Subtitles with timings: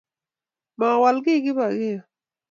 [0.77, 1.99] Mowol kiy Kipokeo